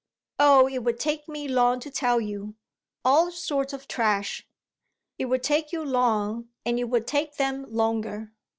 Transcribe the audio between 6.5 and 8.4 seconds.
and it would take them longer!